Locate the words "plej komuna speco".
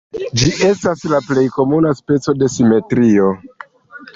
1.27-2.35